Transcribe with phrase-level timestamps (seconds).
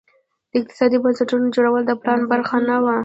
[0.51, 2.95] د اقتصادي بنسټونو جوړول د پلان برخه نه وه.